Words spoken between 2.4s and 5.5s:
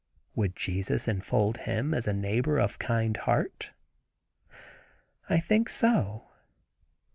of kind heart? I